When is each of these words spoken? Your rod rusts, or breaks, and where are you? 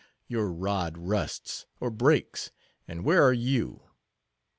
Your 0.27 0.51
rod 0.51 0.97
rusts, 0.97 1.67
or 1.79 1.91
breaks, 1.91 2.49
and 2.87 3.05
where 3.05 3.21
are 3.23 3.33
you? 3.33 3.83